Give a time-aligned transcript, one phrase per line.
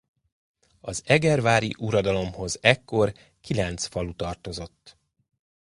[0.81, 4.97] Az egervári uradalomhoz ekkor kilenc falu tartozott.